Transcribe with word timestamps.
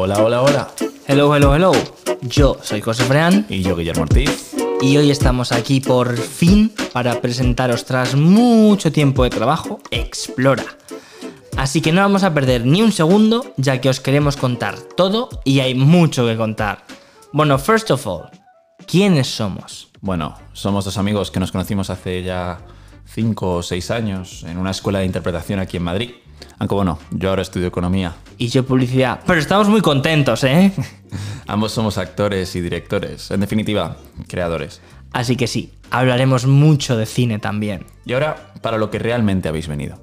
Hola, 0.00 0.22
hola, 0.22 0.42
hola. 0.42 0.68
Hello, 1.08 1.34
hello, 1.34 1.56
hello. 1.56 1.72
Yo 2.20 2.56
soy 2.62 2.80
José 2.80 3.02
Freán 3.02 3.46
Y 3.48 3.62
yo, 3.62 3.74
Guillermo 3.74 4.02
Ortiz. 4.04 4.54
y 4.80 4.96
hoy 4.96 5.10
estamos 5.10 5.50
aquí 5.50 5.80
por 5.80 6.16
fin 6.16 6.72
para 6.92 7.20
presentaros 7.20 7.84
tras 7.84 8.14
mucho 8.14 8.92
tiempo 8.92 9.24
de 9.24 9.30
trabajo 9.30 9.80
Explora. 9.90 10.62
Así 11.56 11.80
que 11.80 11.90
no 11.90 12.02
vamos 12.02 12.22
a 12.22 12.32
perder 12.32 12.64
ni 12.64 12.80
un 12.80 12.92
segundo 12.92 13.52
ya 13.56 13.80
que 13.80 13.88
os 13.88 13.98
queremos 13.98 14.36
contar 14.36 14.78
todo 14.78 15.30
y 15.42 15.58
hay 15.58 15.74
mucho 15.74 16.24
que 16.26 16.36
contar. 16.36 16.84
Bueno, 17.32 17.58
first 17.58 17.90
of 17.90 18.06
all, 18.06 18.30
¿quiénes 18.86 19.26
somos? 19.26 19.88
Bueno, 20.00 20.36
somos 20.52 20.84
dos 20.84 20.96
amigos 20.96 21.32
que 21.32 21.40
nos 21.40 21.50
conocimos 21.50 21.90
hace 21.90 22.22
ya 22.22 22.60
cinco 23.12 23.56
o 23.56 23.62
seis 23.62 23.90
años 23.90 24.44
en 24.44 24.58
una 24.58 24.70
escuela 24.70 25.00
de 25.00 25.06
interpretación 25.06 25.60
aquí 25.60 25.76
en 25.76 25.84
Madrid. 25.84 26.10
Aunque 26.58 26.74
bueno, 26.74 26.98
yo 27.10 27.30
ahora 27.30 27.42
estudio 27.42 27.68
economía. 27.68 28.16
Y 28.36 28.48
yo 28.48 28.64
publicidad. 28.64 29.20
Pero 29.26 29.40
estamos 29.40 29.68
muy 29.68 29.80
contentos, 29.80 30.44
¿eh? 30.44 30.72
Ambos 31.46 31.72
somos 31.72 31.98
actores 31.98 32.54
y 32.56 32.60
directores. 32.60 33.30
En 33.30 33.40
definitiva, 33.40 33.96
creadores. 34.26 34.80
Así 35.12 35.36
que 35.36 35.46
sí, 35.46 35.72
hablaremos 35.90 36.46
mucho 36.46 36.96
de 36.96 37.06
cine 37.06 37.38
también. 37.38 37.86
Y 38.04 38.12
ahora, 38.12 38.52
para 38.60 38.78
lo 38.78 38.90
que 38.90 38.98
realmente 38.98 39.48
habéis 39.48 39.68
venido. 39.68 40.02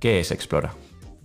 ¿Qué 0.00 0.20
es 0.20 0.30
Explora? 0.30 0.74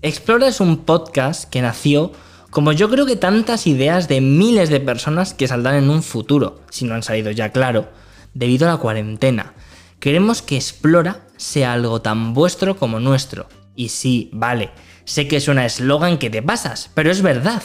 Explora 0.02 0.48
es 0.48 0.59
un 0.62 0.78
podcast 0.78 1.50
que 1.50 1.62
nació 1.62 2.12
como 2.52 2.73
yo 2.73 2.90
creo 2.90 3.06
que 3.06 3.16
tantas 3.16 3.66
ideas 3.66 4.09
de 4.09 4.20
miles 4.20 4.70
de 4.70 4.81
personas 4.81 5.34
que 5.34 5.48
saldrán 5.48 5.76
en 5.76 5.90
un 5.90 6.04
futuro, 6.04 6.59
si 6.70 6.84
no 6.84 6.95
han 6.95 7.02
salido 7.02 7.31
ya 7.31 7.54
claro, 7.54 7.88
debido 8.34 8.68
a 8.68 8.73
la 8.73 8.78
cuarentena. 8.78 9.54
Queremos 10.02 10.41
que 10.41 10.55
Explora 10.58 11.22
sea 11.38 11.73
algo 11.73 12.02
tan 12.02 12.34
vuestro 12.34 12.75
como 12.75 13.00
nuestro. 13.00 13.48
Y 13.75 13.89
sí, 13.89 14.31
vale, 14.34 14.72
sé 15.06 15.28
que 15.28 15.38
es 15.38 15.48
un 15.48 15.59
eslogan 15.59 16.17
que 16.17 16.31
te 16.31 16.42
pasas, 16.42 16.89
pero 16.95 17.12
es 17.12 17.22
verdad. 17.22 17.62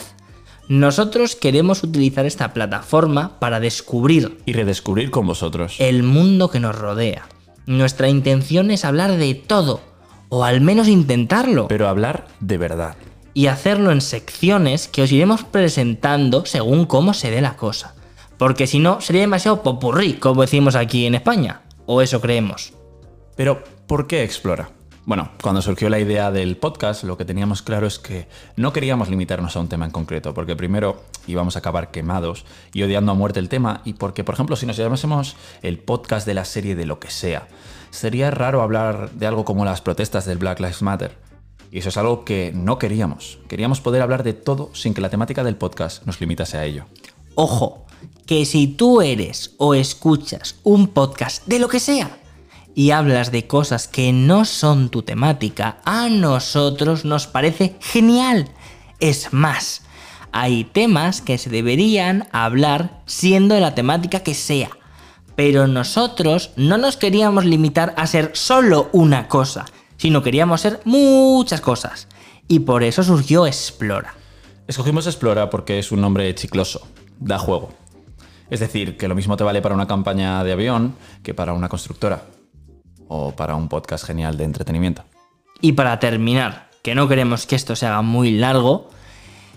Nosotros 0.69 1.35
queremos 1.35 1.81
utilizar 1.81 2.27
esta 2.27 2.53
plataforma 2.53 3.39
para 3.39 3.59
descubrir 3.59 4.37
Y 4.45 4.53
redescubrir 4.53 5.09
con 5.09 5.25
vosotros. 5.25 5.77
el 5.79 6.03
mundo 6.03 6.51
que 6.51 6.59
nos 6.59 6.77
rodea. 6.77 7.27
Nuestra 7.65 8.07
intención 8.07 8.69
es 8.69 8.85
hablar 8.85 9.17
de 9.17 9.33
todo, 9.33 9.81
o 10.29 10.43
al 10.43 10.61
menos 10.61 10.87
intentarlo 10.87 11.67
Pero 11.67 11.87
hablar 11.87 12.27
de 12.39 12.59
verdad. 12.59 12.97
y 13.33 13.47
hacerlo 13.47 13.91
en 13.91 14.01
secciones 14.01 14.87
que 14.87 15.01
os 15.01 15.11
iremos 15.11 15.43
presentando 15.43 16.45
según 16.45 16.85
cómo 16.85 17.15
se 17.15 17.31
dé 17.31 17.41
la 17.41 17.55
cosa. 17.57 17.95
Porque 18.37 18.67
si 18.67 18.77
no, 18.77 19.01
sería 19.01 19.21
demasiado 19.21 19.63
popurrí, 19.63 20.13
como 20.13 20.41
decimos 20.43 20.75
aquí 20.75 21.07
en 21.07 21.15
España. 21.15 21.61
O 21.87 22.01
eso 22.01 22.19
creemos. 22.19 22.73
Pero, 23.37 23.63
¿por 23.87 24.07
qué 24.07 24.23
Explora? 24.23 24.69
Bueno, 25.05 25.31
cuando 25.41 25.61
surgió 25.61 25.89
la 25.89 25.99
idea 25.99 26.31
del 26.31 26.57
podcast, 26.57 27.05
lo 27.05 27.17
que 27.17 27.23
teníamos 27.23 27.61
claro 27.61 27.87
es 27.87 27.97
que 27.97 28.27
no 28.57 28.73
queríamos 28.73 29.07
limitarnos 29.07 29.55
a 29.55 29.61
un 29.61 29.69
tema 29.69 29.85
en 29.85 29.91
concreto, 29.91 30.33
porque 30.33 30.57
primero 30.57 31.01
íbamos 31.27 31.55
a 31.55 31.59
acabar 31.59 31.89
quemados 31.89 32.43
y 32.73 32.83
odiando 32.83 33.13
a 33.13 33.15
muerte 33.15 33.39
el 33.39 33.47
tema, 33.47 33.79
y 33.85 33.93
porque, 33.93 34.25
por 34.25 34.35
ejemplo, 34.35 34.57
si 34.57 34.65
nos 34.65 34.75
llamásemos 34.75 35.37
el 35.61 35.79
podcast 35.79 36.27
de 36.27 36.33
la 36.33 36.43
serie 36.43 36.75
de 36.75 36.85
lo 36.85 36.99
que 36.99 37.09
sea, 37.09 37.47
sería 37.89 38.31
raro 38.31 38.61
hablar 38.61 39.11
de 39.11 39.25
algo 39.25 39.45
como 39.45 39.63
las 39.63 39.79
protestas 39.79 40.25
del 40.25 40.39
Black 40.39 40.59
Lives 40.59 40.81
Matter. 40.81 41.15
Y 41.71 41.79
eso 41.79 41.87
es 41.87 41.95
algo 41.95 42.25
que 42.25 42.51
no 42.53 42.77
queríamos. 42.77 43.39
Queríamos 43.47 43.79
poder 43.79 44.01
hablar 44.01 44.23
de 44.23 44.33
todo 44.33 44.71
sin 44.73 44.93
que 44.93 44.99
la 44.99 45.09
temática 45.09 45.45
del 45.45 45.55
podcast 45.55 46.05
nos 46.05 46.19
limitase 46.19 46.57
a 46.57 46.65
ello. 46.65 46.85
Ojo, 47.35 47.86
que 48.25 48.45
si 48.45 48.67
tú 48.67 49.01
eres 49.01 49.55
o 49.57 49.73
escuchas 49.73 50.55
un 50.63 50.87
podcast 50.87 51.45
de 51.47 51.59
lo 51.59 51.69
que 51.69 51.79
sea 51.79 52.17
y 52.75 52.91
hablas 52.91 53.31
de 53.31 53.47
cosas 53.47 53.87
que 53.87 54.13
no 54.13 54.45
son 54.45 54.89
tu 54.89 55.01
temática, 55.01 55.77
a 55.85 56.09
nosotros 56.09 57.05
nos 57.05 57.25
parece 57.25 57.75
genial. 57.79 58.49
Es 58.99 59.33
más, 59.33 59.81
hay 60.31 60.65
temas 60.65 61.21
que 61.21 61.37
se 61.37 61.49
deberían 61.49 62.27
hablar 62.31 63.01
siendo 63.05 63.55
de 63.55 63.61
la 63.61 63.73
temática 63.73 64.19
que 64.19 64.35
sea. 64.35 64.69
Pero 65.35 65.67
nosotros 65.67 66.51
no 66.55 66.77
nos 66.77 66.97
queríamos 66.97 67.45
limitar 67.45 67.93
a 67.97 68.05
ser 68.07 68.31
solo 68.33 68.89
una 68.91 69.27
cosa, 69.27 69.65
sino 69.97 70.21
queríamos 70.21 70.61
ser 70.61 70.79
muchas 70.83 71.61
cosas. 71.61 72.07
Y 72.47 72.59
por 72.59 72.83
eso 72.83 73.03
surgió 73.03 73.47
Explora. 73.47 74.13
Escogimos 74.67 75.07
Explora 75.07 75.49
porque 75.49 75.79
es 75.79 75.91
un 75.91 76.01
nombre 76.01 76.33
chicloso, 76.35 76.87
da 77.19 77.39
juego. 77.39 77.71
Es 78.49 78.59
decir, 78.59 78.97
que 78.97 79.07
lo 79.07 79.15
mismo 79.15 79.35
te 79.37 79.43
vale 79.43 79.61
para 79.61 79.75
una 79.75 79.87
campaña 79.87 80.43
de 80.43 80.53
avión 80.53 80.95
que 81.23 81.33
para 81.33 81.53
una 81.53 81.69
constructora. 81.69 82.23
O 83.09 83.31
para 83.31 83.55
un 83.55 83.69
podcast 83.69 84.05
genial 84.05 84.37
de 84.37 84.43
entretenimiento. 84.43 85.03
Y 85.61 85.73
para 85.73 85.99
terminar, 85.99 86.69
que 86.83 86.95
no 86.95 87.07
queremos 87.07 87.45
que 87.45 87.55
esto 87.55 87.75
se 87.75 87.85
haga 87.85 88.01
muy 88.01 88.31
largo, 88.31 88.89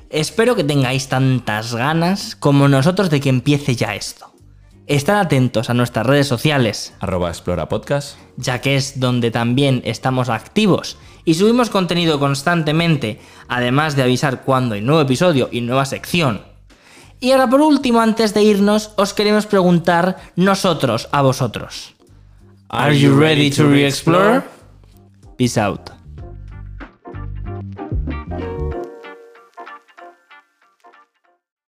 espero 0.09 0.57
que 0.57 0.65
tengáis 0.65 1.09
tantas 1.09 1.75
ganas 1.75 2.37
como 2.37 2.69
nosotros 2.69 3.11
de 3.11 3.21
que 3.21 3.29
empiece 3.29 3.77
ya 3.77 3.95
esto. 3.95 4.33
Estad 4.87 5.21
atentos 5.21 5.71
a 5.71 5.75
nuestras 5.75 6.07
redes 6.07 6.27
sociales, 6.27 6.95
Arroba 6.99 7.29
Explora 7.29 7.69
Podcast. 7.69 8.19
ya 8.37 8.61
que 8.61 8.75
es 8.75 8.99
donde 8.99 9.31
también 9.31 9.83
estamos 9.85 10.29
activos 10.29 10.97
y 11.25 11.35
subimos 11.35 11.71
contenido 11.71 12.19
constantemente, 12.19 13.21
además 13.47 13.95
de 13.95 14.03
avisar 14.03 14.43
cuando 14.43 14.75
hay 14.75 14.81
nuevo 14.81 15.01
episodio 15.01 15.49
y 15.53 15.61
nueva 15.61 15.85
sección. 15.85 16.50
Y 17.21 17.33
ahora 17.33 17.49
por 17.49 17.61
último, 17.61 18.01
antes 18.01 18.33
de 18.33 18.43
irnos, 18.43 18.93
os 18.97 19.13
queremos 19.13 19.47
preguntar 19.47 20.17
nosotros 20.37 21.09
a 21.13 21.21
vosotros. 21.21 21.95
Are 22.69 22.99
you 22.99 23.19
ready 23.19 23.51
to 23.51 23.69
re-explore? 23.69 24.43
Peace 25.37 25.61
out. 25.61 26.00